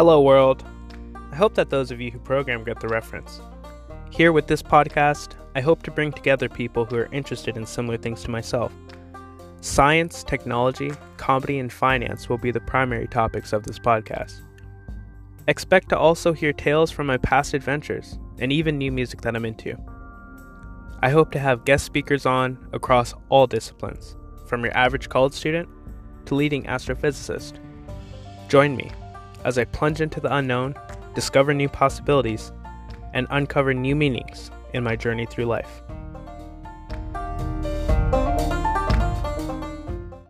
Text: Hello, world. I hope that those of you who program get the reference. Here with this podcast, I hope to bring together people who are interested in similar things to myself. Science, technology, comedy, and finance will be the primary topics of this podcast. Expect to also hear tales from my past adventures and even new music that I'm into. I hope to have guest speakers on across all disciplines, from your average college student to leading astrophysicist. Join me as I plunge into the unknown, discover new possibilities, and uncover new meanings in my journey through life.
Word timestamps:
Hello, 0.00 0.18
world. 0.22 0.64
I 1.30 1.36
hope 1.36 1.54
that 1.56 1.68
those 1.68 1.90
of 1.90 2.00
you 2.00 2.10
who 2.10 2.18
program 2.20 2.64
get 2.64 2.80
the 2.80 2.88
reference. 2.88 3.42
Here 4.10 4.32
with 4.32 4.46
this 4.46 4.62
podcast, 4.62 5.34
I 5.54 5.60
hope 5.60 5.82
to 5.82 5.90
bring 5.90 6.10
together 6.10 6.48
people 6.48 6.86
who 6.86 6.96
are 6.96 7.12
interested 7.12 7.54
in 7.54 7.66
similar 7.66 7.98
things 7.98 8.22
to 8.22 8.30
myself. 8.30 8.72
Science, 9.60 10.24
technology, 10.24 10.90
comedy, 11.18 11.58
and 11.58 11.70
finance 11.70 12.30
will 12.30 12.38
be 12.38 12.50
the 12.50 12.62
primary 12.62 13.08
topics 13.08 13.52
of 13.52 13.64
this 13.64 13.78
podcast. 13.78 14.40
Expect 15.48 15.90
to 15.90 15.98
also 15.98 16.32
hear 16.32 16.54
tales 16.54 16.90
from 16.90 17.06
my 17.06 17.18
past 17.18 17.52
adventures 17.52 18.18
and 18.38 18.50
even 18.50 18.78
new 18.78 18.90
music 18.90 19.20
that 19.20 19.36
I'm 19.36 19.44
into. 19.44 19.76
I 21.02 21.10
hope 21.10 21.30
to 21.32 21.38
have 21.38 21.66
guest 21.66 21.84
speakers 21.84 22.24
on 22.24 22.56
across 22.72 23.12
all 23.28 23.46
disciplines, 23.46 24.16
from 24.46 24.64
your 24.64 24.74
average 24.74 25.10
college 25.10 25.34
student 25.34 25.68
to 26.24 26.34
leading 26.34 26.62
astrophysicist. 26.62 27.58
Join 28.48 28.74
me 28.74 28.90
as 29.44 29.58
I 29.58 29.64
plunge 29.64 30.00
into 30.00 30.20
the 30.20 30.34
unknown, 30.34 30.74
discover 31.14 31.54
new 31.54 31.68
possibilities, 31.68 32.52
and 33.12 33.26
uncover 33.30 33.74
new 33.74 33.96
meanings 33.96 34.50
in 34.74 34.84
my 34.84 34.96
journey 34.96 35.26
through 35.26 35.46
life. 35.46 35.82